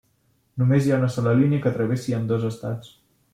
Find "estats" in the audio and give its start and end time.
2.51-2.91